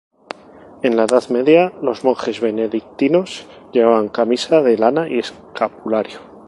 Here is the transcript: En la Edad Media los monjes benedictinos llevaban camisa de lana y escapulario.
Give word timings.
En 0.81 0.95
la 0.97 1.03
Edad 1.03 1.25
Media 1.29 1.73
los 1.79 2.03
monjes 2.03 2.41
benedictinos 2.41 3.45
llevaban 3.71 4.07
camisa 4.09 4.63
de 4.63 4.75
lana 4.75 5.07
y 5.07 5.19
escapulario. 5.19 6.17